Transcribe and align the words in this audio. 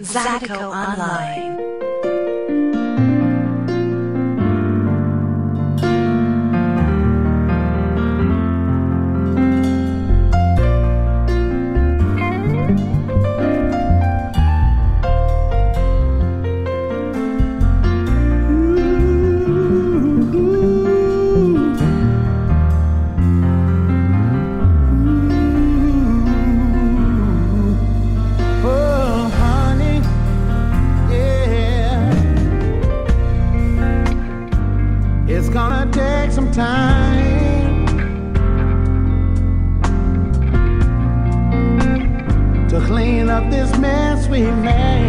Zydeco 0.00 0.70
Online. 0.70 1.87
time 36.58 37.86
to 42.68 42.80
clean 42.84 43.28
up 43.28 43.48
this 43.48 43.78
mess 43.78 44.26
we 44.28 44.40
made. 44.40 45.07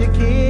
you 0.00 0.06
can. 0.12 0.49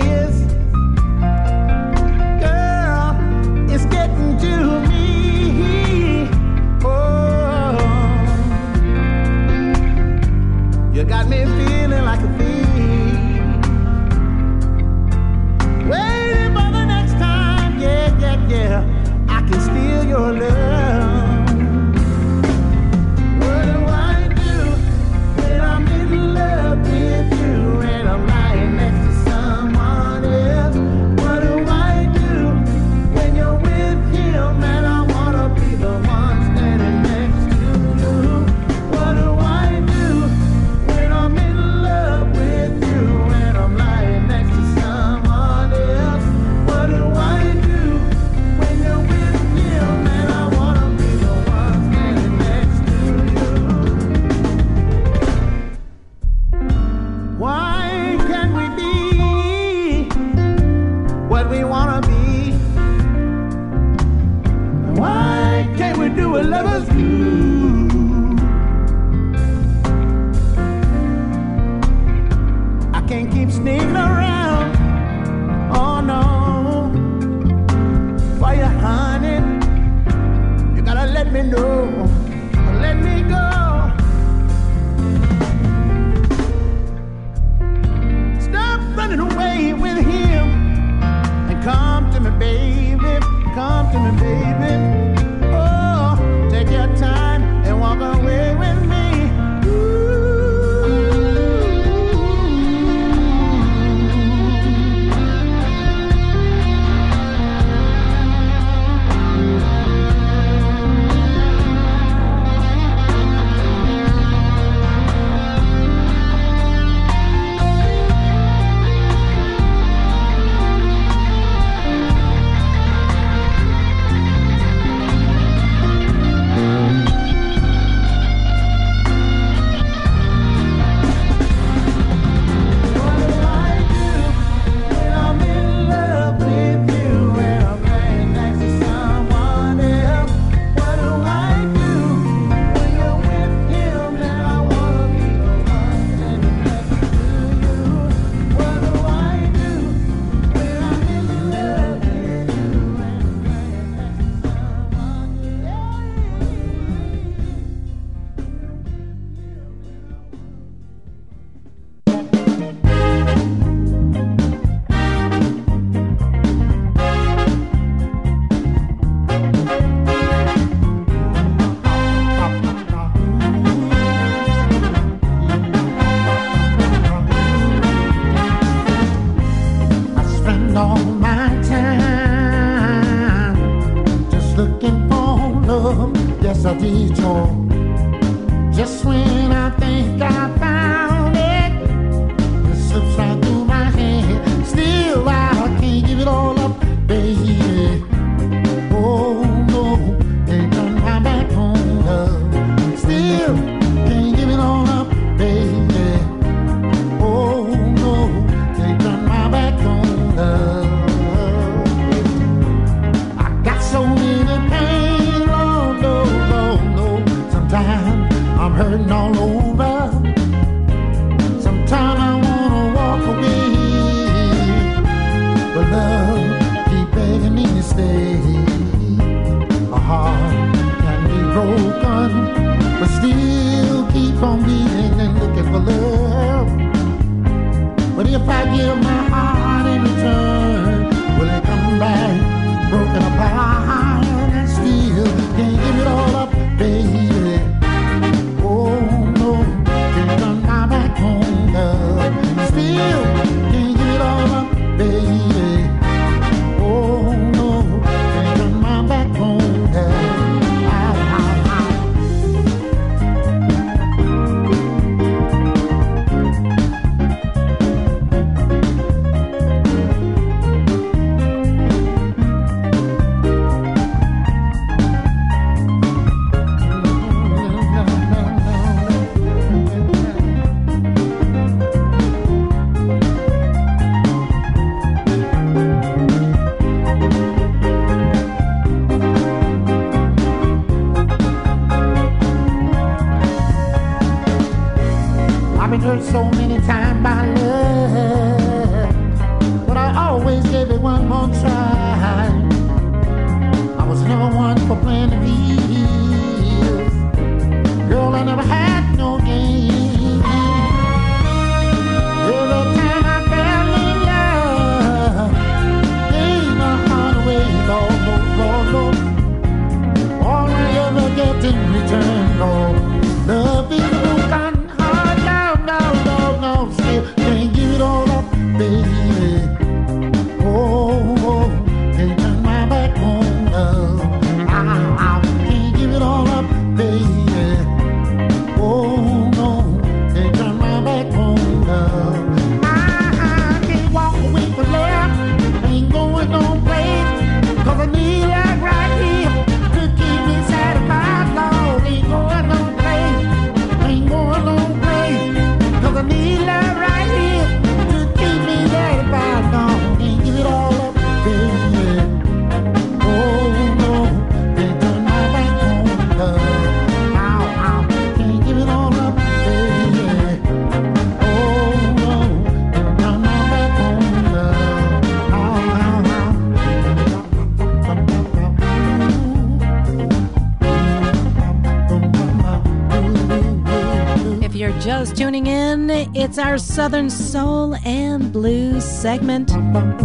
It's 386.32 386.58
our 386.58 386.78
Southern 386.78 387.28
Soul 387.28 387.96
and 388.04 388.52
Blues 388.52 389.04
segment 389.04 389.72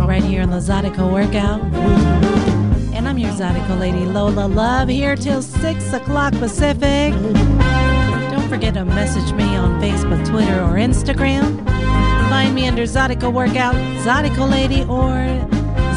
right 0.06 0.24
here 0.24 0.42
in 0.42 0.52
the 0.52 0.58
Zydeco 0.58 1.12
Workout. 1.12 1.62
And 2.94 3.08
I'm 3.08 3.18
your 3.18 3.32
Zydeco 3.32 3.80
lady 3.80 4.06
Lola 4.06 4.46
Love 4.46 4.88
here 4.90 5.16
till 5.16 5.42
6 5.42 5.94
o'clock 5.94 6.34
Pacific. 6.34 7.12
Don't 8.30 8.48
forget 8.48 8.76
to 8.76 8.86
message 8.86 9.34
me 9.34 9.56
on 9.56 9.82
Facebook, 9.82 10.24
Twitter, 10.28 10.62
or 10.62 10.76
Instagram. 10.76 11.66
Find 12.30 12.54
me 12.54 12.68
under 12.68 12.84
Zydeco 12.84 13.34
Workout, 13.34 13.74
Zydeco 14.06 14.48
Lady, 14.48 14.84
or 14.84 15.10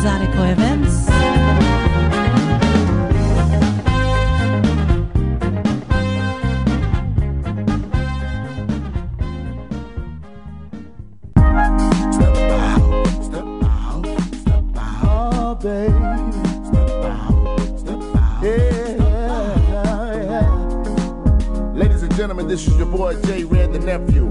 Zydeco 0.00 0.52
Events. 0.52 1.06
Boy 22.98 23.14
Jay 23.22 23.44
Red 23.44 23.72
the 23.72 23.78
nephew. 23.78 24.27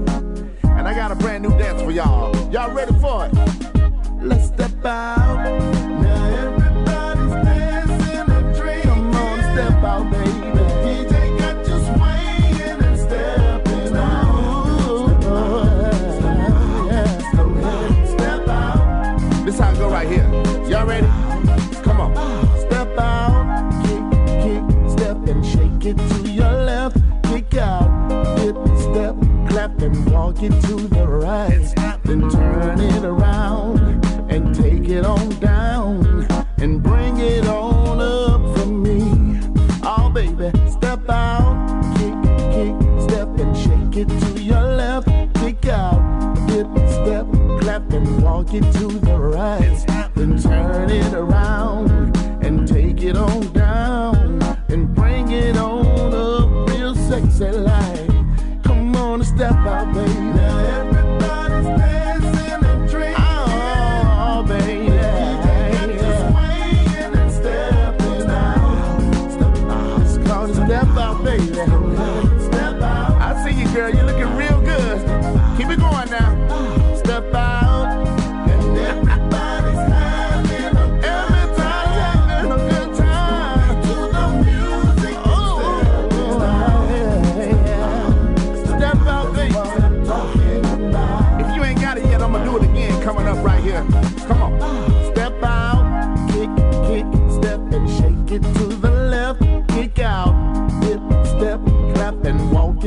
Walk 48.18 48.54
it 48.54 48.62
to 48.74 48.86
the 48.88 49.18
right. 49.18 49.84
Then 50.14 50.38
turn 50.38 50.90
it 50.90 51.12
around 51.12 52.16
and 52.44 52.66
take 52.66 53.02
it 53.02 53.16
on 53.16 53.52
down 53.52 54.42
and 54.68 54.94
bring 54.94 55.30
it 55.30 55.56
on 55.56 56.14
up 56.14 56.70
real 56.70 56.94
sexy 56.94 57.67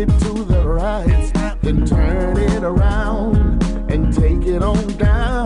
it 0.01 0.19
to 0.19 0.43
the 0.45 0.67
right, 0.67 1.31
then 1.61 1.85
turn 1.85 2.35
it 2.35 2.63
around 2.63 3.61
and 3.91 4.11
take 4.11 4.47
it 4.47 4.63
on 4.63 4.87
down. 4.97 5.40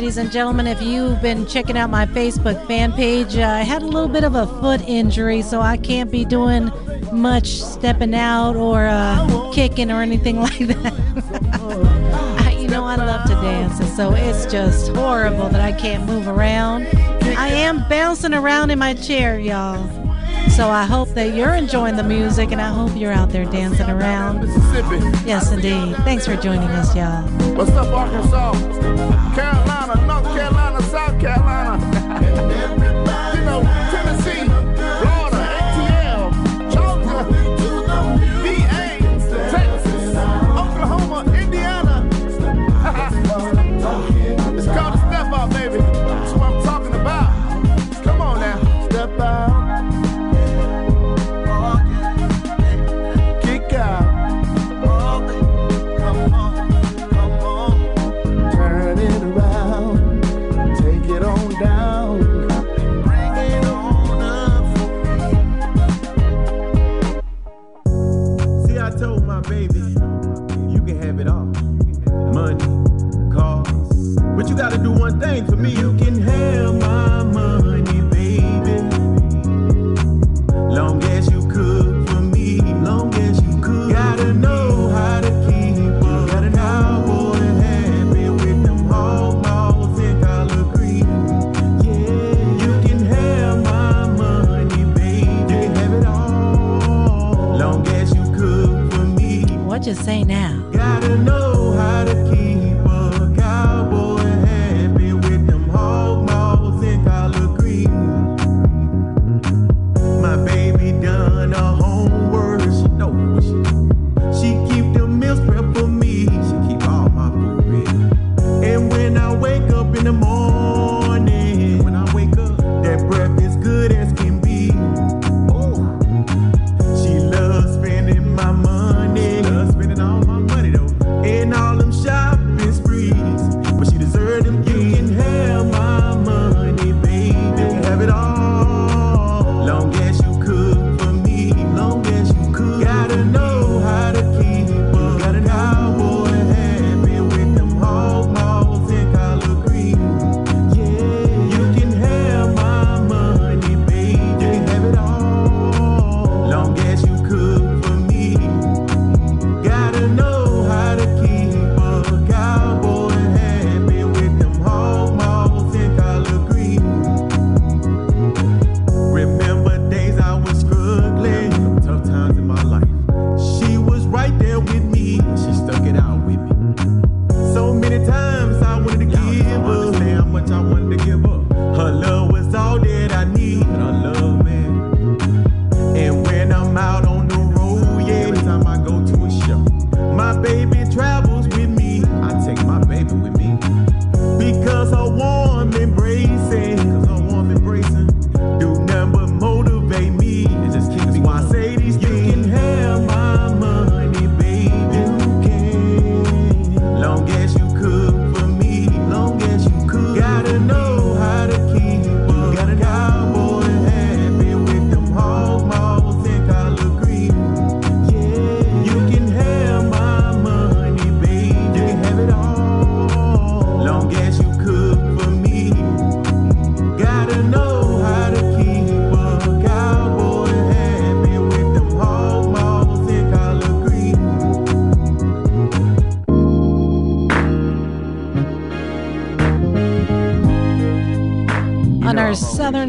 ladies 0.00 0.16
and 0.16 0.32
gentlemen. 0.32 0.66
If 0.66 0.80
you've 0.80 1.20
been 1.20 1.44
checking 1.44 1.76
out 1.76 1.90
my 1.90 2.06
Facebook 2.06 2.66
fan 2.66 2.90
page, 2.94 3.36
uh, 3.36 3.46
I 3.46 3.60
had 3.64 3.82
a 3.82 3.86
little 3.86 4.08
bit 4.08 4.24
of 4.24 4.34
a 4.34 4.46
foot 4.46 4.80
injury, 4.88 5.42
so 5.42 5.60
I 5.60 5.76
can't 5.76 6.10
be 6.10 6.24
doing 6.24 6.72
much 7.12 7.48
stepping 7.48 8.14
out 8.14 8.56
or 8.56 8.86
uh, 8.86 9.52
kicking 9.52 9.90
or 9.90 10.00
anything 10.00 10.36
like 10.40 10.58
that. 10.58 10.94
I, 12.38 12.56
you 12.58 12.66
know, 12.66 12.82
I 12.84 12.96
love 12.96 13.28
to 13.28 13.34
dance, 13.42 13.78
and 13.78 13.90
so 13.90 14.14
it's 14.14 14.50
just 14.50 14.88
horrible 14.96 15.50
that 15.50 15.60
I 15.60 15.78
can't 15.78 16.06
move 16.06 16.28
around. 16.28 16.86
I 17.36 17.48
am 17.48 17.86
bouncing 17.86 18.32
around 18.32 18.70
in 18.70 18.78
my 18.78 18.94
chair, 18.94 19.38
y'all. 19.38 19.86
So 20.48 20.70
I 20.70 20.84
hope 20.84 21.10
that 21.10 21.34
you're 21.34 21.54
enjoying 21.54 21.96
the 21.96 22.02
music 22.02 22.52
and 22.52 22.60
I 22.60 22.68
hope 22.68 22.96
you're 22.96 23.12
out 23.12 23.30
there 23.30 23.44
dancing 23.44 23.90
around. 23.90 24.48
Yes, 25.26 25.52
indeed. 25.52 25.94
Thanks 25.98 26.24
for 26.24 26.36
joining 26.36 26.70
us, 26.70 26.96
y'all. 26.96 27.22
What's 27.54 27.70
up, 27.72 27.88
Arkansas? 27.88 28.52
Carolina. 29.34 29.79
Carolina. 31.20 31.89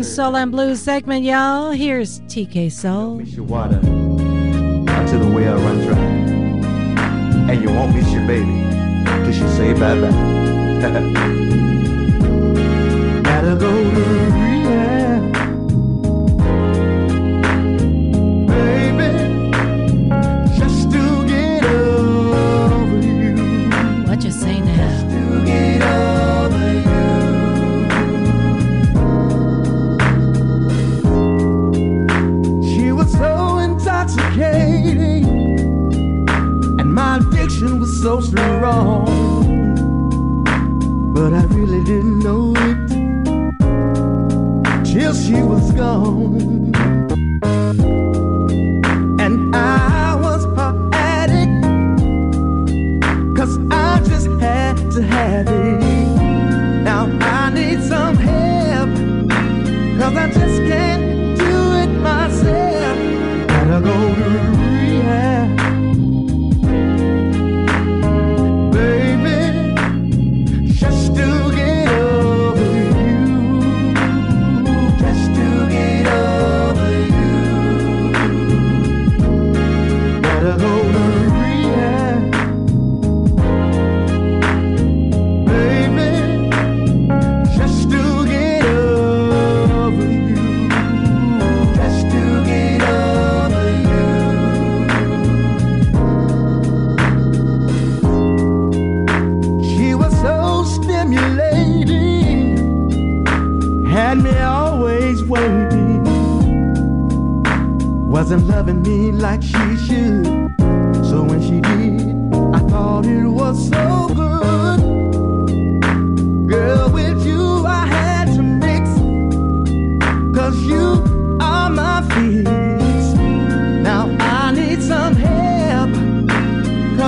Morning 0.02 0.16
Soul 0.16 0.36
and 0.36 0.52
Blues 0.52 0.82
segment, 0.82 1.24
y'all. 1.24 1.70
Here's 1.70 2.22
TK 2.22 2.72
Soul. 2.72 3.18
Miss 3.18 3.34
your 3.34 3.46
water 3.46 3.80
To 3.80 5.18
the 5.20 5.32
way 5.32 5.48
I 5.48 5.54
run 5.54 5.78
dry. 5.86 5.96
And 7.52 7.62
you 7.62 7.70
won't 7.70 7.94
miss 7.94 8.12
your 8.12 8.26
baby 8.26 8.66
till 9.06 9.32
she 9.32 9.48
say 9.56 9.74
bye 9.74 10.02
bye. 10.02 10.10
Gotta 13.22 13.56
go 13.56 13.70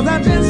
I 0.05 0.21
just 0.21 0.42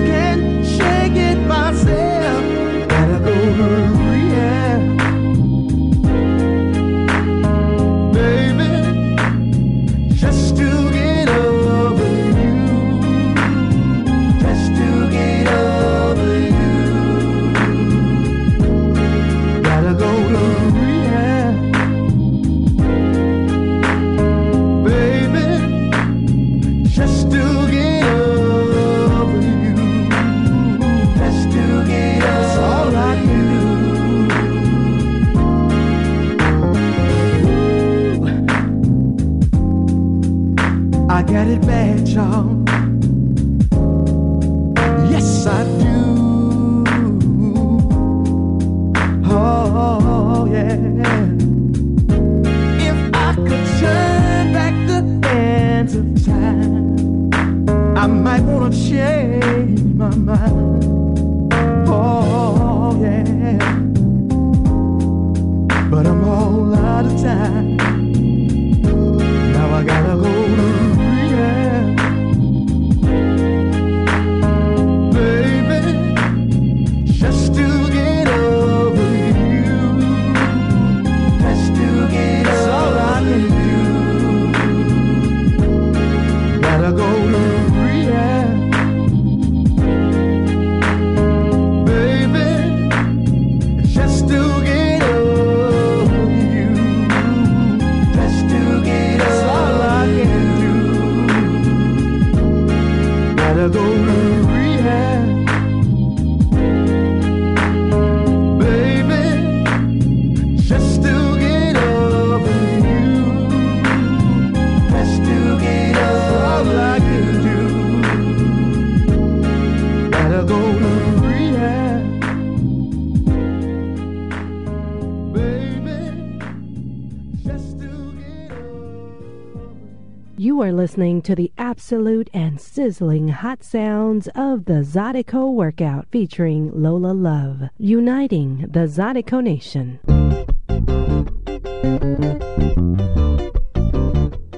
You. 130.38 130.62
Are 130.64 130.72
listening 130.72 131.22
to 131.24 131.36
the 131.36 131.52
absolute 131.58 132.30
and 132.34 132.60
sizzling 132.62 133.28
hot 133.28 133.66
sounds 133.66 134.30
of 134.34 134.64
the 134.64 134.82
Zydeco 134.86 135.52
workout 135.52 136.08
featuring 136.10 136.72
Lola 136.72 137.12
Love, 137.12 137.64
uniting 137.78 138.68
the 138.70 138.88
Zydeco 138.88 139.44
Nation. 139.44 140.00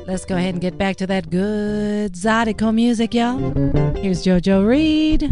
Let's 0.07 0.23
go 0.23 0.35
ahead 0.35 0.53
and 0.53 0.61
get 0.61 0.77
back 0.77 0.95
to 0.97 1.07
that 1.07 1.29
good 1.29 2.13
zydeco 2.13 2.73
music, 2.73 3.13
y'all. 3.13 3.38
Here's 3.95 4.23
JoJo 4.23 4.65
Reed. 4.65 5.23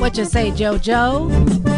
What 0.00 0.16
you 0.16 0.24
say, 0.24 0.50
JoJo? 0.52 1.69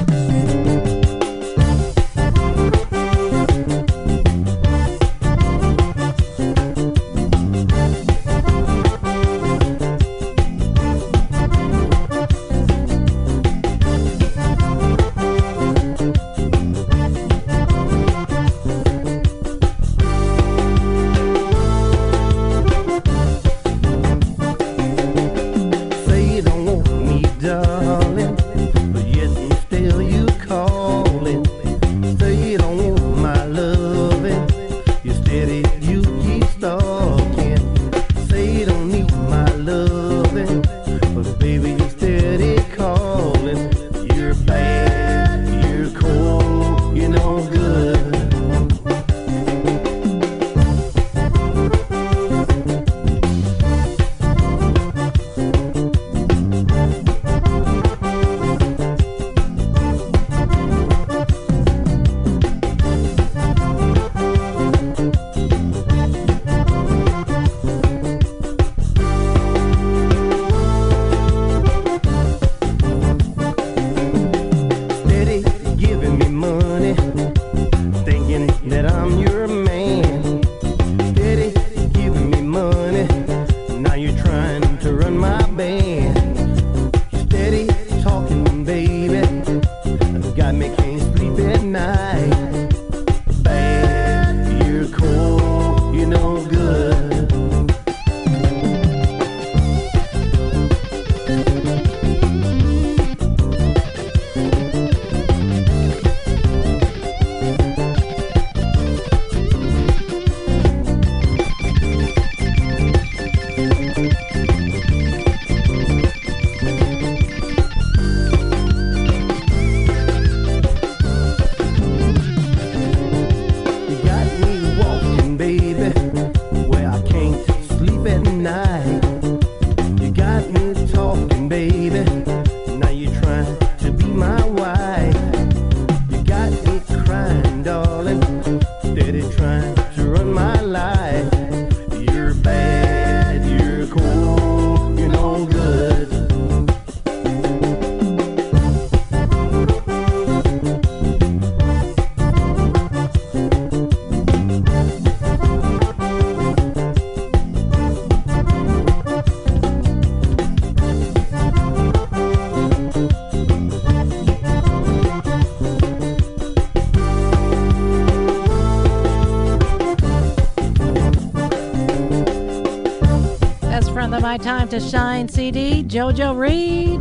Time 174.43 174.69
to 174.71 174.81
Shine 174.81 175.29
CD, 175.29 175.85
JoJo 175.85 176.37
Reed. 176.37 177.01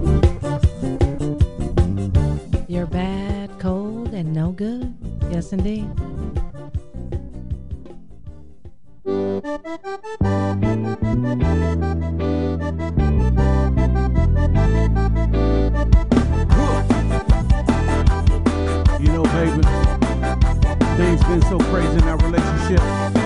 You're 2.69 2.85
bad, 2.85 3.49
cold, 3.57 4.13
and 4.13 4.31
no 4.31 4.51
good. 4.51 4.93
Yes, 5.31 5.51
indeed. 5.51 5.89
You 18.99 19.11
know, 19.11 19.23
baby, 19.23 19.63
things 20.95 21.23
been 21.23 21.41
so 21.49 21.57
crazy 21.71 21.97
in 21.97 22.03
our 22.03 22.17
relationship. 22.17 23.20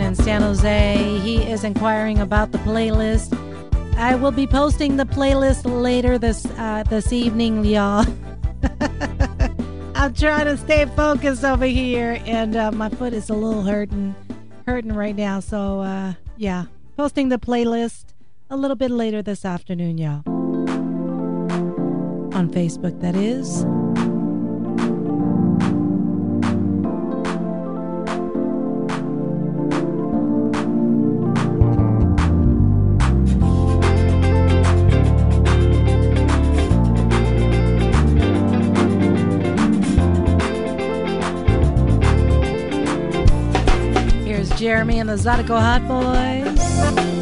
In 0.00 0.14
San 0.14 0.40
Jose. 0.40 1.18
He 1.18 1.42
is 1.42 1.64
inquiring 1.64 2.18
about 2.18 2.50
the 2.50 2.56
playlist. 2.58 3.36
I 3.98 4.14
will 4.14 4.30
be 4.30 4.46
posting 4.46 4.96
the 4.96 5.04
playlist 5.04 5.64
later 5.66 6.16
this 6.16 6.46
uh, 6.56 6.84
this 6.88 7.12
evening, 7.12 7.62
y'all. 7.66 8.06
I'm 9.94 10.14
trying 10.14 10.46
to 10.46 10.56
stay 10.56 10.86
focused 10.96 11.44
over 11.44 11.66
here, 11.66 12.22
and 12.24 12.56
uh, 12.56 12.72
my 12.72 12.88
foot 12.88 13.12
is 13.12 13.28
a 13.28 13.34
little 13.34 13.62
hurting, 13.62 14.14
hurting 14.66 14.94
right 14.94 15.14
now. 15.14 15.40
So 15.40 15.80
uh, 15.80 16.14
yeah, 16.38 16.64
posting 16.96 17.28
the 17.28 17.38
playlist 17.38 18.14
a 18.48 18.56
little 18.56 18.76
bit 18.76 18.90
later 18.90 19.20
this 19.20 19.44
afternoon, 19.44 19.98
y'all. 19.98 20.22
On 22.34 22.48
Facebook, 22.50 22.98
that 23.02 23.14
is. 23.14 23.66
Me 44.84 44.98
and 44.98 45.08
the 45.08 45.14
Zydeco 45.14 45.60
Hot 45.60 45.86
Boys. 45.86 47.21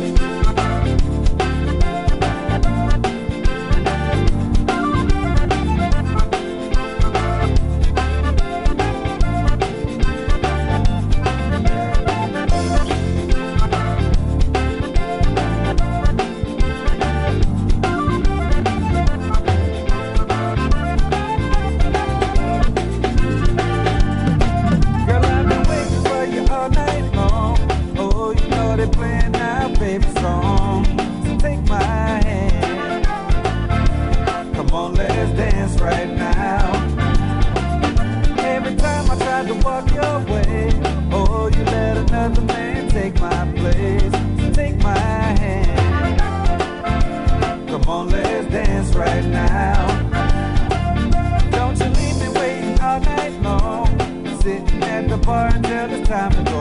On, 47.90 48.09
let's 48.09 48.46
dance 48.53 48.94
right 48.94 49.24
now. 49.24 49.74
Don't 51.50 51.76
you 51.76 51.87
leave 51.87 52.20
me 52.20 52.29
waiting 52.38 52.79
all 52.79 53.00
night 53.00 53.33
long. 53.42 53.88
Sitting 54.40 54.83
at 54.85 55.09
the 55.09 55.16
bar 55.16 55.48
until 55.48 55.90
it's 55.90 56.09
time 56.09 56.31
to 56.31 56.50
go. 56.53 56.60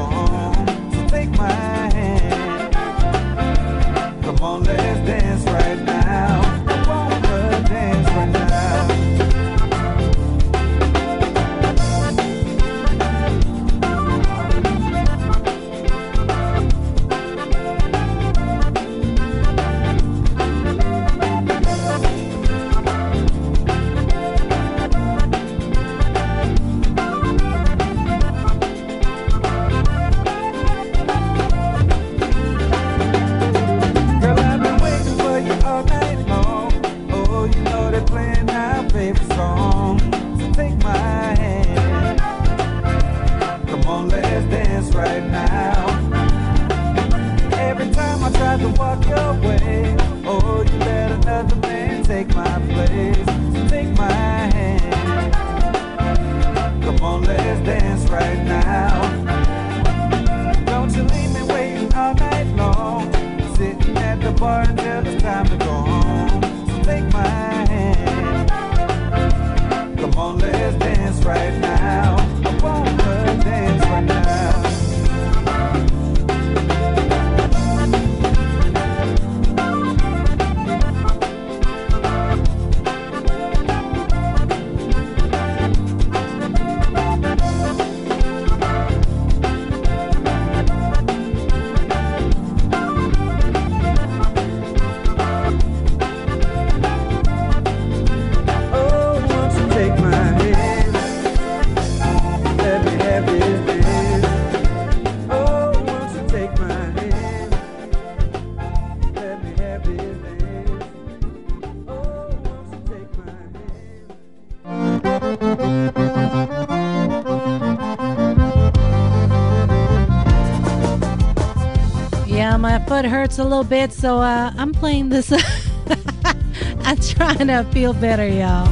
hurts 123.19 123.37
a 123.37 123.43
little 123.43 123.65
bit, 123.65 123.91
so 123.91 124.19
uh, 124.19 124.49
I'm 124.57 124.71
playing 124.71 125.09
this. 125.09 125.29
I'm 126.85 126.95
trying 126.95 127.47
to 127.47 127.67
feel 127.73 127.91
better, 127.91 128.25
y'all. 128.25 128.65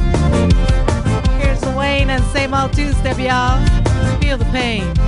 Here's 1.38 1.62
Wayne 1.76 2.08
and 2.08 2.24
Same 2.32 2.54
Old 2.54 2.72
Two 2.72 2.92
Step, 2.92 3.18
y'all. 3.18 3.60
Feel 4.20 4.38
the 4.38 4.46
pain. 4.46 5.07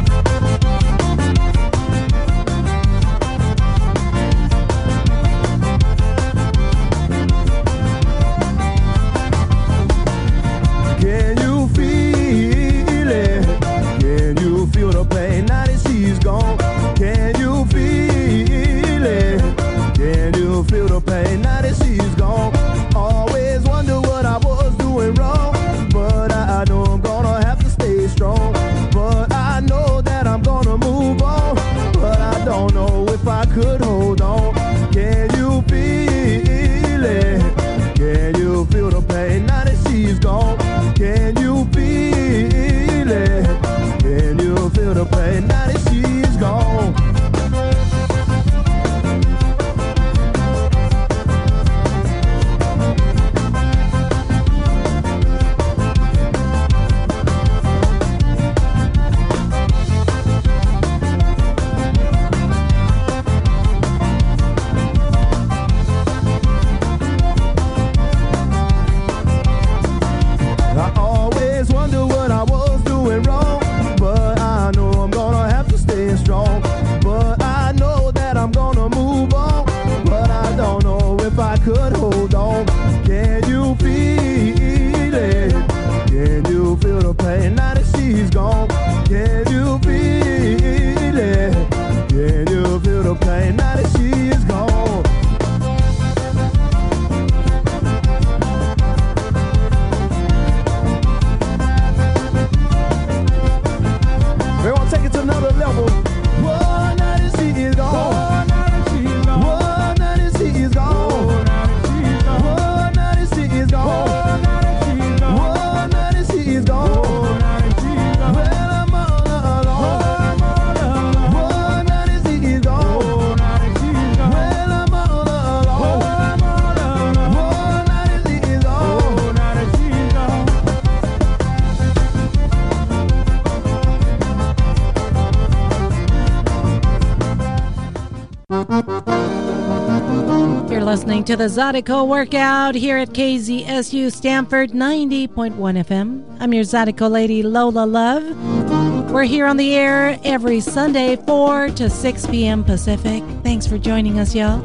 to 141.30 141.36
the 141.36 141.44
Zydeco 141.44 142.08
Workout 142.08 142.74
here 142.74 142.96
at 142.96 143.10
KZSU 143.10 144.10
Stanford 144.10 144.70
90.1 144.70 145.28
FM. 145.54 146.24
I'm 146.40 146.52
your 146.52 146.64
Zydeco 146.64 147.08
lady, 147.08 147.44
Lola 147.44 147.86
Love. 147.86 149.12
We're 149.12 149.22
here 149.22 149.46
on 149.46 149.56
the 149.56 149.76
air 149.76 150.18
every 150.24 150.58
Sunday, 150.58 151.14
4 151.14 151.68
to 151.68 151.88
6 151.88 152.26
p.m. 152.26 152.64
Pacific. 152.64 153.22
Thanks 153.44 153.64
for 153.64 153.78
joining 153.78 154.18
us, 154.18 154.34
y'all. 154.34 154.60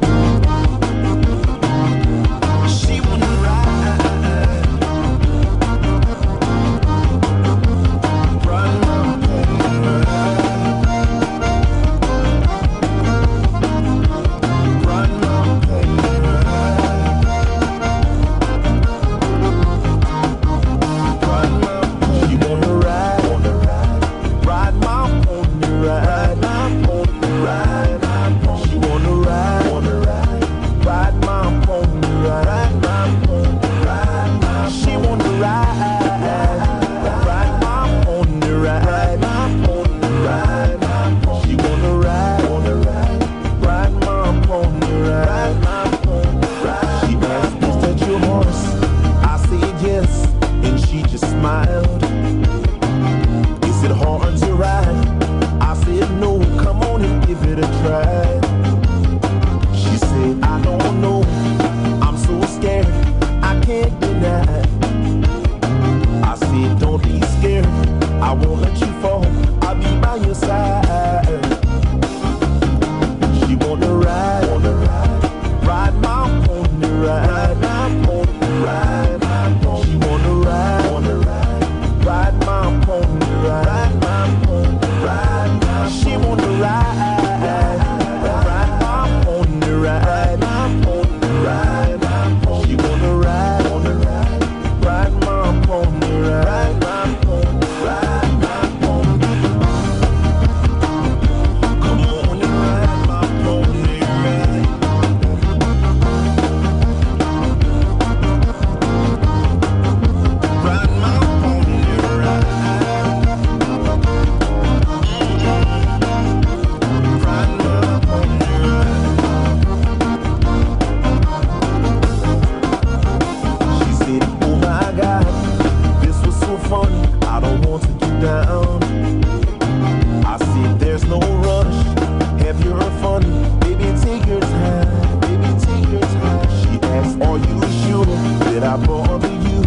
bother 139.06 139.28
you, 139.48 139.60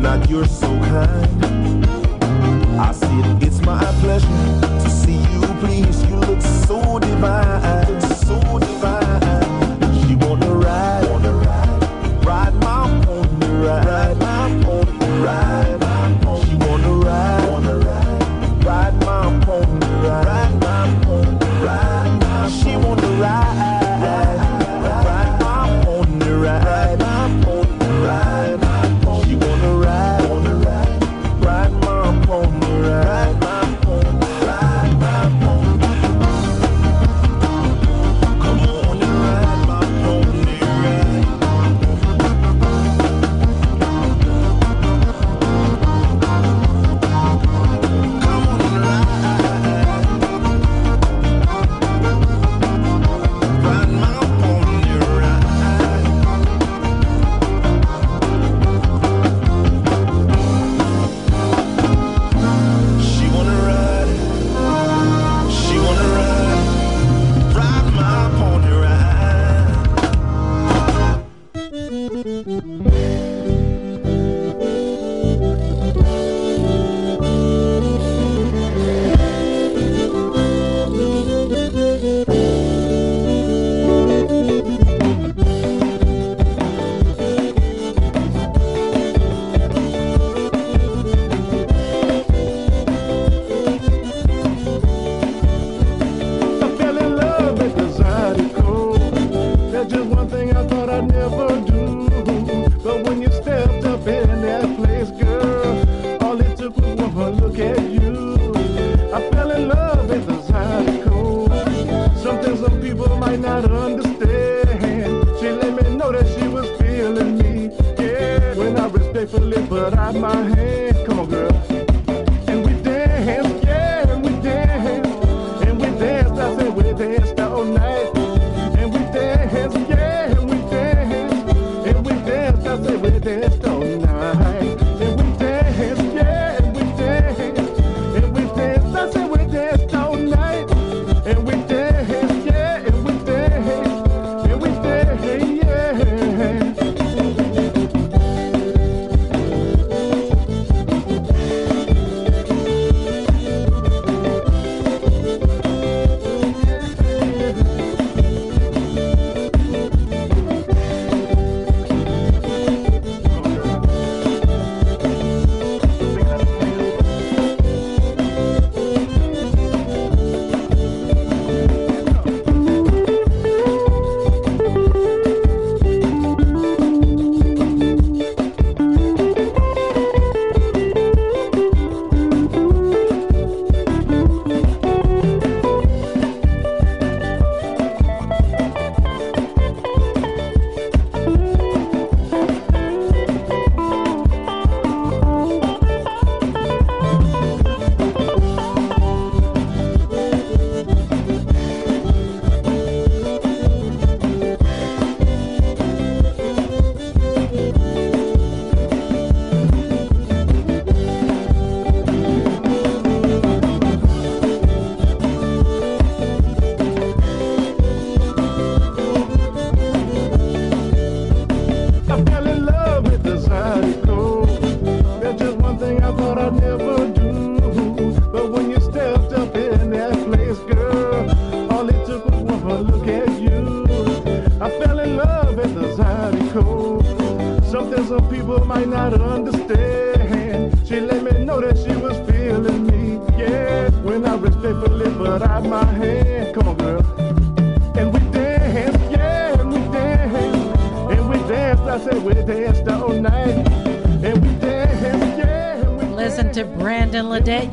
not 0.00 0.28
you're 0.30 0.46
so 0.46 0.68
kind. 0.68 1.86
I 2.78 2.92
said, 2.92 3.42
it's 3.42 3.60
my 3.62 3.84
pleasure 4.00 4.60
to 4.82 4.90
see 4.90 5.18
you 5.32 5.40
please. 5.60 6.02
You 6.08 6.16
look 6.16 6.40
so 6.40 6.98
divine, 6.98 8.00
so 8.00 8.58
divine. 8.58 9.35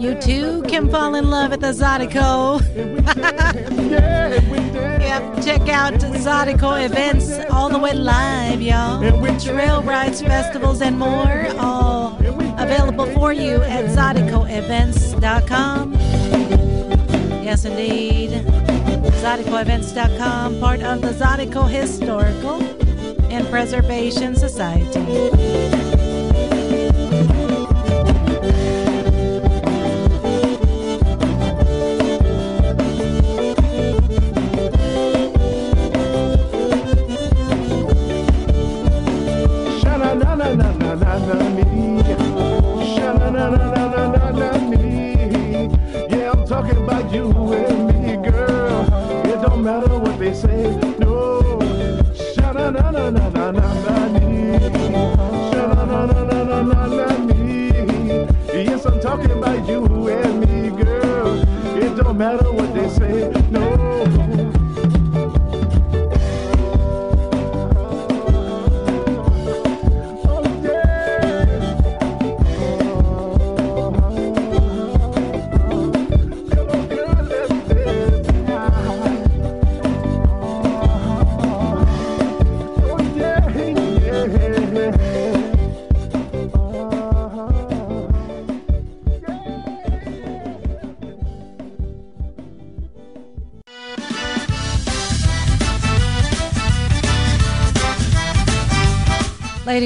You 0.04 0.16
too 0.16 0.64
can 0.64 0.90
fall 0.90 1.16
in 1.16 1.30
love 1.30 1.54
at 1.54 1.62
the 1.62 1.72
danced. 1.72 2.60
Yep, 5.04 5.44
check 5.44 5.68
out 5.70 5.94
Zydeco 5.94 6.86
events 6.86 7.32
all 7.52 7.70
the 7.70 7.78
way 7.78 7.94
live, 7.94 8.62
y'all. 8.62 9.00
Trail 9.40 9.82
rides, 9.84 10.22
festivals, 10.22 10.82
and 10.82 10.98
more, 10.98 11.48
all 11.58 12.18
available 12.58 13.06
for 13.14 13.32
you 13.32 13.62
at 13.62 13.86
ZydecoEvents.com. 13.86 15.94
Yes, 17.44 17.64
indeed. 17.64 18.32
ZydecoEvents.com, 19.22 20.60
part 20.60 20.82
of 20.82 21.02
the 21.02 21.12
Zydeco 21.12 21.70
Historical 21.70 22.62
and 23.32 23.48
Preservation 23.48 24.36
Society. 24.36 25.83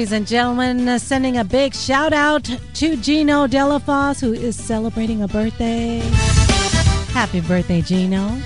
Ladies 0.08 0.20
and 0.20 0.26
gentlemen, 0.26 0.88
uh, 0.88 0.98
sending 0.98 1.36
a 1.36 1.44
big 1.44 1.74
shout 1.74 2.14
out 2.14 2.44
to 2.44 2.96
Gino 2.96 3.46
Delafosse, 3.46 4.22
who 4.22 4.32
is 4.32 4.56
celebrating 4.56 5.22
a 5.22 5.28
birthday. 5.28 5.98
Happy 7.12 7.42
birthday, 7.42 7.82
Gino. 7.82 8.40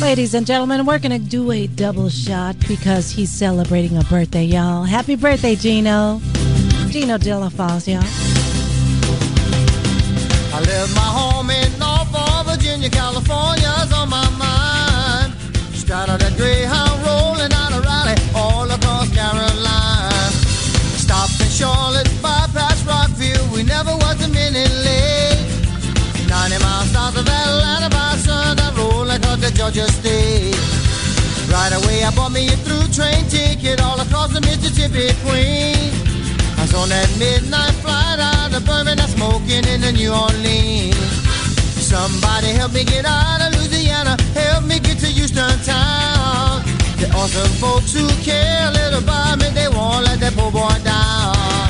Ladies 0.00 0.32
and 0.34 0.46
gentlemen, 0.46 0.86
we're 0.86 1.00
going 1.00 1.20
to 1.20 1.28
do 1.28 1.50
a 1.50 1.66
double 1.66 2.08
shot 2.08 2.54
because 2.68 3.10
he's 3.10 3.32
celebrating 3.32 3.96
a 3.98 4.04
birthday, 4.04 4.44
y'all. 4.44 4.84
Happy 4.84 5.16
birthday, 5.16 5.56
Gino. 5.56 6.20
Gino 6.88 7.18
Delafosse, 7.18 7.88
y'all. 7.88 8.04
I 10.54 10.60
left 10.60 10.94
my 10.94 11.02
home 11.02 11.50
in 11.50 11.78
Norfolk, 11.80 12.46
Virginia, 12.46 12.88
California's 12.88 13.92
on 13.92 14.08
my 14.08 14.30
mind. 14.38 15.34
Started 15.74 16.22
a 16.22 16.30
Greyhound 16.36 17.02
rolling 17.04 17.52
out 17.52 17.72
of 17.72 17.84
Raleigh, 17.84 18.22
all 18.36 18.70
across 18.70 19.12
Carolina. 19.12 20.30
Stopped 20.94 21.40
in 21.40 21.48
Charlotte, 21.48 22.07
Georgia 29.58 29.90
state. 29.90 30.54
Right 31.50 31.74
away, 31.74 32.04
I 32.04 32.14
bought 32.14 32.30
me 32.30 32.46
a 32.46 32.56
through 32.62 32.86
train 32.94 33.26
ticket 33.26 33.82
all 33.82 33.98
across 33.98 34.32
the 34.32 34.40
Mississippi 34.40 35.10
Queen. 35.26 35.90
I 36.54 36.62
was 36.62 36.74
on 36.74 36.88
that 36.90 37.10
midnight 37.18 37.74
flight 37.82 38.20
out 38.22 38.54
of 38.54 38.64
Birmingham, 38.64 39.08
smoking 39.10 39.66
in 39.66 39.80
the 39.80 39.90
New 39.90 40.14
Orleans. 40.14 40.94
Somebody 41.74 42.54
help 42.54 42.72
me 42.72 42.84
get 42.84 43.04
out 43.04 43.42
of 43.42 43.58
Louisiana, 43.58 44.14
help 44.32 44.62
me 44.62 44.78
get 44.78 44.98
to 45.00 45.06
Houston 45.06 45.58
town. 45.66 46.62
The 47.02 47.10
awesome 47.18 47.50
folks 47.58 47.92
who 47.92 48.06
care 48.22 48.62
a 48.62 48.70
little 48.70 49.02
about 49.02 49.40
me, 49.40 49.50
they 49.58 49.66
won't 49.66 50.06
let 50.06 50.20
that 50.20 50.34
poor 50.34 50.52
boy 50.52 50.70
down. 50.86 51.67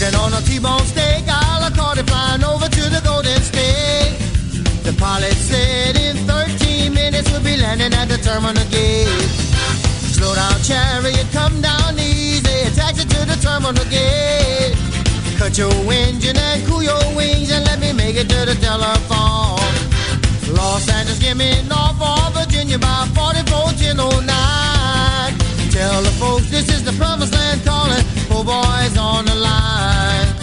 I'm 0.00 0.14
on 0.14 0.32
a 0.32 0.40
T-bone 0.46 0.86
steak, 0.86 1.26
a 1.26 1.58
la 1.58 1.70
carte 1.74 2.06
flying 2.06 2.44
over 2.44 2.68
to 2.68 2.82
the 2.88 3.00
Golden 3.04 3.40
State. 3.42 4.14
The 4.86 4.94
pilot 4.96 5.34
said 5.34 5.96
in 5.96 6.16
13 6.24 6.94
minutes 6.94 7.28
we'll 7.32 7.42
be 7.42 7.56
landing 7.56 7.92
at 7.92 8.06
the 8.06 8.16
terminal 8.18 8.62
gate. 8.70 9.08
Slow 10.14 10.34
down, 10.36 10.54
chariot, 10.62 11.26
come 11.32 11.60
down 11.60 11.98
easy, 11.98 12.70
taxi 12.78 13.08
to 13.08 13.20
the 13.26 13.36
terminal 13.42 13.84
gate. 13.90 14.78
Cut 15.36 15.58
your 15.58 15.74
engine 15.92 16.36
and 16.36 16.64
cool 16.68 16.82
your 16.82 17.02
wings 17.16 17.50
and 17.50 17.64
let 17.64 17.80
me 17.80 17.92
make 17.92 18.14
it 18.14 18.28
to 18.28 18.46
the 18.46 18.54
telephone. 18.54 19.58
Los 20.54 20.88
Angeles, 20.88 21.18
give 21.18 21.36
me 21.36 21.50
Norfolk, 21.66 22.38
Virginia 22.38 22.78
by 22.78 23.04
4409. 23.14 24.77
Tell 25.78 26.02
the 26.02 26.10
folks 26.10 26.50
this 26.50 26.68
is 26.70 26.82
the 26.82 26.90
promised 26.94 27.32
land 27.32 27.64
calling, 27.64 28.04
poor 28.26 28.42
boys 28.42 28.98
on 28.98 29.24
the 29.26 29.34
line. 29.36 30.37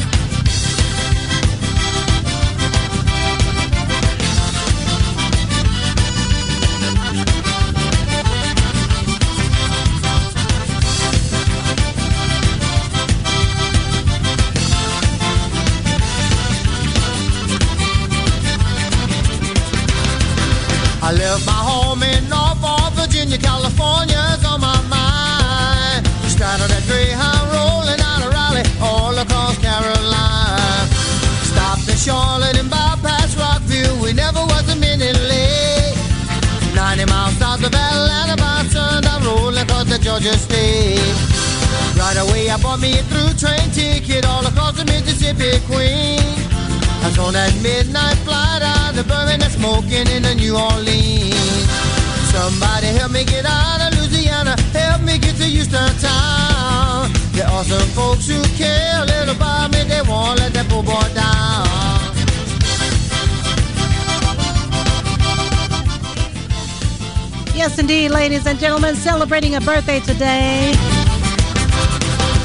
Georgia 40.16 40.38
state. 40.38 40.95
Right 41.99 42.16
away, 42.16 42.49
I 42.49 42.55
bought 42.63 42.80
me 42.80 42.97
a 42.97 43.03
through 43.03 43.36
train 43.36 43.68
ticket 43.72 44.26
all 44.26 44.47
across 44.47 44.78
the 44.78 44.86
Mississippi 44.86 45.59
Queen. 45.68 46.24
I 47.03 47.11
was 47.11 47.20
on 47.20 47.34
that 47.34 47.51
midnight 47.59 48.16
flight 48.24 48.61
out 48.63 48.95
of 48.95 49.05
Birmingham, 49.09 49.51
smoking 49.51 50.07
in 50.07 50.24
the 50.24 50.34
New 50.36 50.55
Orleans. 50.55 51.68
Somebody 52.32 52.95
help 52.95 53.11
me 53.11 53.26
get 53.26 53.43
out 53.43 53.84
of 53.84 53.99
Louisiana, 53.99 54.55
help 54.72 55.01
me 55.01 55.18
get 55.20 55.36
to 55.36 55.43
Houston 55.43 55.91
town. 55.99 57.11
The 57.36 57.43
awesome 57.51 57.89
folks 57.91 58.30
who 58.32 58.39
care 58.55 59.03
a 59.03 59.05
little 59.05 59.36
about 59.36 59.74
me, 59.74 59.84
they 59.84 60.01
won't 60.07 60.39
let 60.39 60.53
that 60.53 60.70
poor 60.70 60.82
boy 60.82 61.03
down. 61.11 62.05
Yes, 67.56 67.80
indeed, 67.80 68.10
ladies 68.10 68.45
and 68.45 68.60
gentlemen, 68.60 68.95
celebrating 68.95 69.56
a 69.56 69.62
birthday 69.62 70.01
today. 70.01 70.74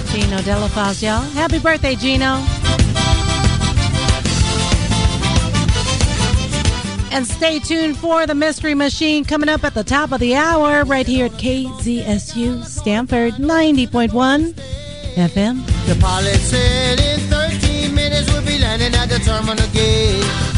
Gino 0.07 0.39
Delafosse, 0.39 1.03
y'all. 1.03 1.21
Happy 1.33 1.59
birthday, 1.59 1.97
Gino. 1.97 2.37
And 7.13 7.27
stay 7.27 7.59
tuned 7.59 7.97
for 7.97 8.25
the 8.25 8.37
Mystery 8.37 8.75
Machine 8.75 9.25
coming 9.25 9.49
up 9.49 9.65
at 9.65 9.75
the 9.75 9.83
top 9.83 10.13
of 10.13 10.21
the 10.21 10.37
hour 10.37 10.85
right 10.85 11.07
here 11.07 11.27
at 11.27 11.33
KZSU 11.33 12.65
Stanford 12.65 13.35
90.1 13.35 14.55
FM. 15.17 15.87
The 15.87 15.97
pilot 16.01 16.37
said 16.37 17.01
in 17.01 17.19
13 17.29 17.93
minutes 17.93 18.33
we'll 18.33 18.47
be 18.47 18.61
landing 18.61 18.95
at 18.95 19.09
the 19.09 19.19
terminal 19.19 19.67
gate. 19.73 20.50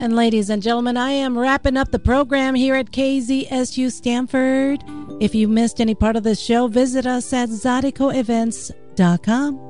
And 0.00 0.16
ladies 0.16 0.48
and 0.48 0.62
gentlemen, 0.62 0.96
I 0.96 1.10
am 1.10 1.38
wrapping 1.38 1.76
up 1.76 1.90
the 1.90 1.98
program 1.98 2.54
here 2.54 2.74
at 2.74 2.90
KZSU 2.90 3.92
Stanford. 3.92 4.82
If 5.20 5.34
you 5.34 5.46
missed 5.46 5.78
any 5.78 5.94
part 5.94 6.16
of 6.16 6.22
this 6.22 6.40
show, 6.40 6.68
visit 6.68 7.04
us 7.04 7.34
at 7.34 7.50
zydecoevents.com. 7.50 9.69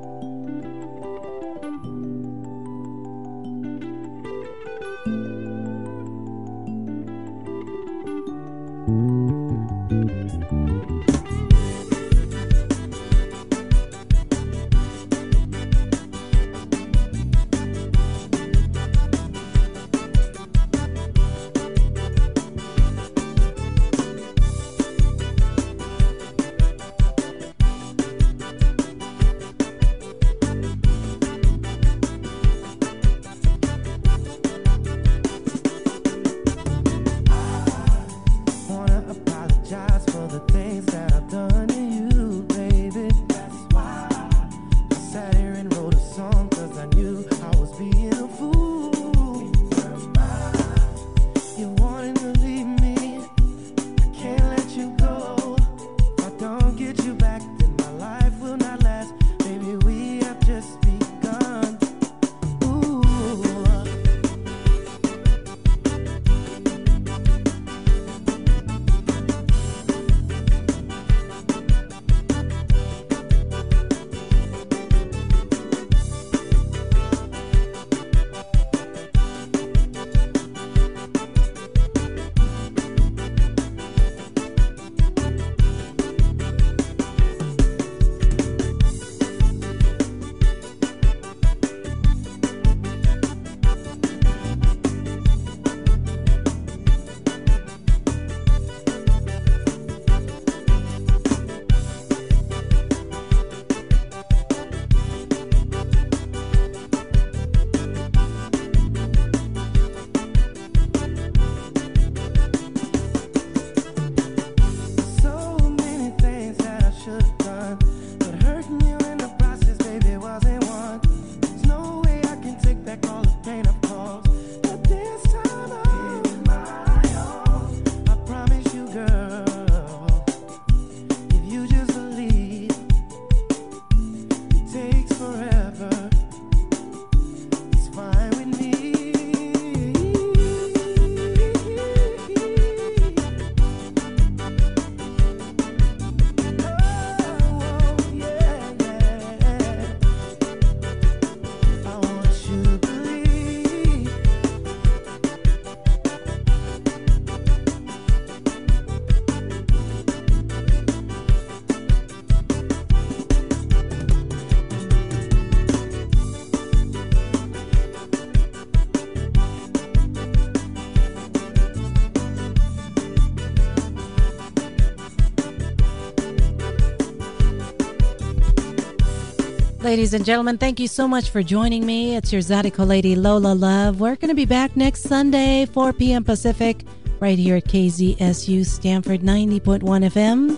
Ladies 179.91 180.13
and 180.13 180.23
gentlemen, 180.23 180.57
thank 180.57 180.79
you 180.79 180.87
so 180.87 181.05
much 181.05 181.31
for 181.31 181.43
joining 181.43 181.85
me. 181.85 182.15
It's 182.15 182.31
your 182.31 182.41
Zydeco 182.41 182.87
lady 182.87 183.13
Lola 183.13 183.53
Love. 183.53 183.99
We're 183.99 184.15
going 184.15 184.29
to 184.29 184.35
be 184.35 184.45
back 184.45 184.77
next 184.77 185.03
Sunday, 185.03 185.65
4 185.65 185.91
p.m. 185.91 186.23
Pacific, 186.23 186.85
right 187.19 187.37
here 187.37 187.57
at 187.57 187.65
KZSU 187.65 188.65
Stanford 188.65 189.19
90.1 189.19 189.81
FM. 189.81 190.57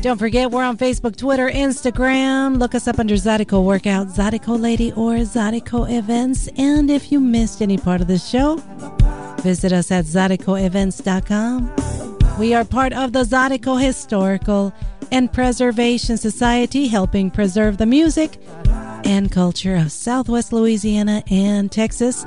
Don't 0.00 0.16
forget, 0.16 0.52
we're 0.52 0.62
on 0.62 0.78
Facebook, 0.78 1.16
Twitter, 1.16 1.50
Instagram. 1.50 2.60
Look 2.60 2.72
us 2.72 2.86
up 2.86 3.00
under 3.00 3.14
Zydeco 3.14 3.64
Workout, 3.64 4.06
Zydeco 4.06 4.56
Lady, 4.60 4.92
or 4.92 5.14
Zydeco 5.14 5.92
Events. 5.92 6.48
And 6.56 6.88
if 6.88 7.10
you 7.10 7.18
missed 7.18 7.60
any 7.60 7.78
part 7.78 8.00
of 8.00 8.06
the 8.06 8.18
show, 8.18 8.58
visit 9.42 9.72
us 9.72 9.90
at 9.90 10.04
ZydecoEvents.com. 10.04 11.74
We 12.38 12.54
are 12.54 12.64
part 12.64 12.92
of 12.92 13.12
the 13.12 13.24
Zydeco 13.24 13.80
Historical 13.82 14.72
and 15.14 15.32
Preservation 15.32 16.16
Society, 16.16 16.88
helping 16.88 17.30
preserve 17.30 17.78
the 17.78 17.86
music 17.86 18.36
and 19.04 19.30
culture 19.30 19.76
of 19.76 19.92
Southwest 19.92 20.52
Louisiana 20.52 21.22
and 21.30 21.70
Texas. 21.70 22.24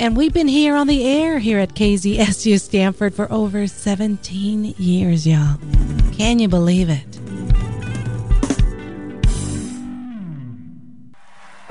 And 0.00 0.16
we've 0.16 0.32
been 0.32 0.48
here 0.48 0.74
on 0.74 0.88
the 0.88 1.06
air 1.06 1.38
here 1.38 1.60
at 1.60 1.76
KZSU 1.76 2.60
Stanford 2.60 3.14
for 3.14 3.32
over 3.32 3.68
17 3.68 4.74
years, 4.76 5.24
y'all. 5.24 5.56
Can 6.12 6.40
you 6.40 6.48
believe 6.48 6.90
it? 6.90 7.20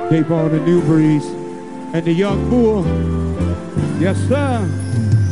Cape 0.09 0.31
on 0.31 0.51
the 0.51 0.61
New 0.61 0.81
Breeze 0.83 1.25
and 1.93 2.05
the 2.05 2.13
Young 2.13 2.49
Bull. 2.49 2.85
Yes, 3.99 4.17
sir. 4.29 5.22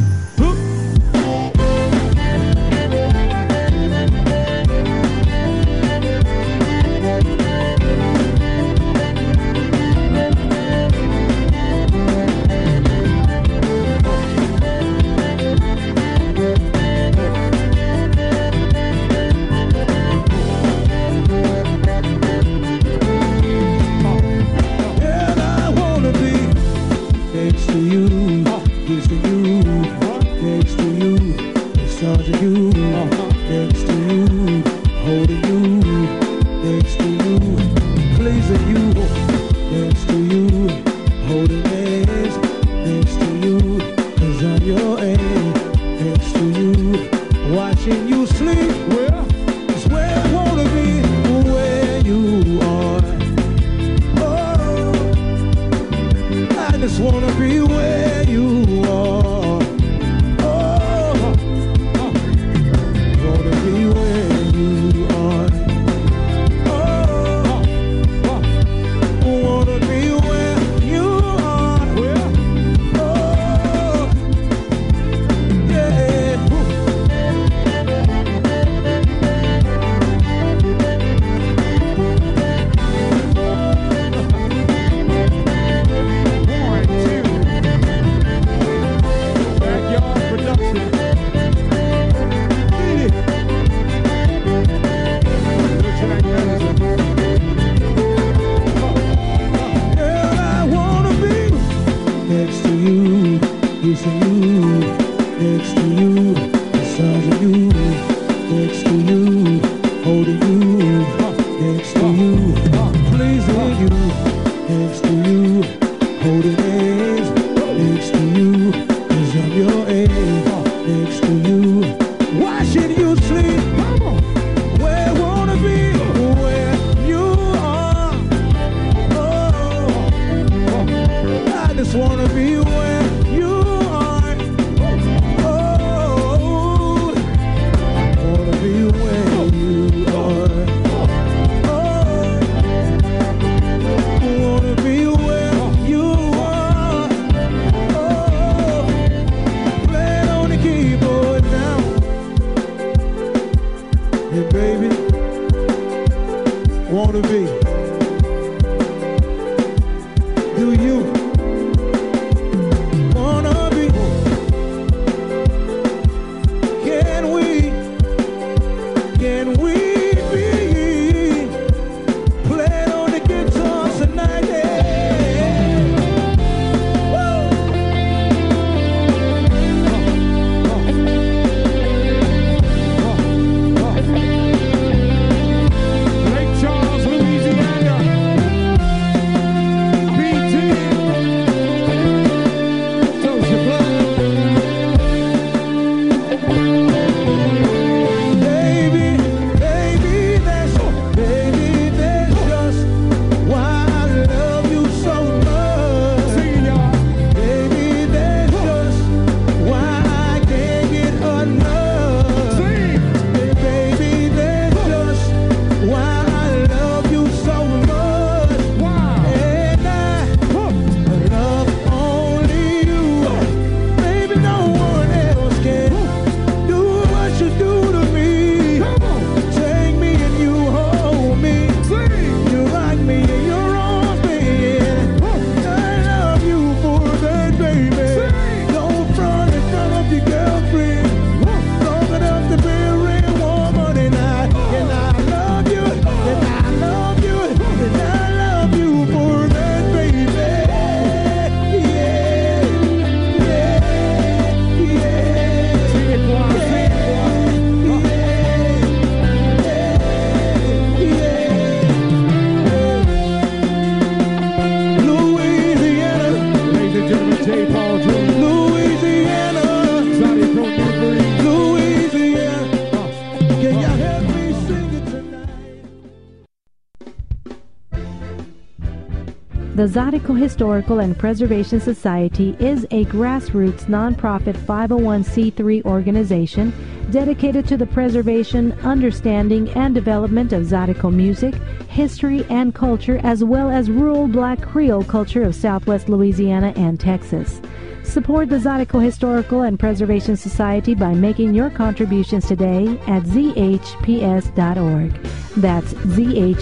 The 279.92 280.36
Historical 280.38 281.00
and 281.02 281.20
Preservation 281.20 281.82
Society 281.82 282.56
is 282.62 282.86
a 282.92 283.04
grassroots 283.06 283.88
nonprofit 283.88 284.56
501c3 284.56 285.84
organization 285.84 286.74
dedicated 287.12 287.68
to 287.68 287.76
the 287.76 287.86
preservation, 287.86 288.72
understanding, 288.84 289.68
and 289.72 289.94
development 289.94 290.54
of 290.54 290.64
Zydeco 290.64 291.14
music, 291.14 291.56
history, 291.90 292.46
and 292.50 292.74
culture, 292.74 293.20
as 293.24 293.44
well 293.44 293.70
as 293.70 293.92
rural 293.92 294.30
black 294.30 294.62
Creole 294.62 295.04
culture 295.04 295.44
of 295.44 295.54
southwest 295.56 296.08
Louisiana 296.08 296.72
and 296.78 296.98
Texas. 296.98 297.60
Support 298.04 298.48
the 298.48 298.60
Zydeco 298.60 299.04
Historical 299.04 299.64
and 299.64 299.78
Preservation 299.78 300.38
Society 300.38 300.96
by 300.96 301.14
making 301.14 301.54
your 301.54 301.70
contributions 301.70 302.48
today 302.48 302.98
at 303.08 303.24
zhps.org. 303.24 305.12
That's 305.58 305.94
zhps.org. 305.94 306.62